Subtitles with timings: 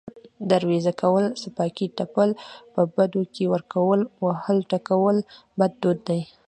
[0.49, 2.29] دروېزه کول، څپياکې تپل،
[2.73, 5.17] په بدو کې ورکول، وهل، ټکول
[5.59, 6.21] بد دود دی